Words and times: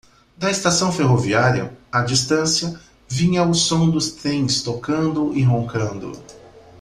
Da 0.35 0.49
estação 0.49 0.91
ferroviária, 0.91 1.77
à 1.91 2.01
distância, 2.01 2.73
vinha 3.07 3.43
o 3.47 3.53
som 3.53 3.87
dos 3.87 4.09
trens 4.11 4.63
tocando 4.63 5.31
e 5.37 5.43
roncando. 5.43 6.11